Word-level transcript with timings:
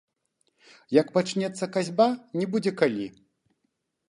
Як 0.99 1.07
пачнецца 1.17 1.69
касьба, 1.75 2.09
не 2.41 2.45
будзе 2.55 2.71
калі. 2.81 3.05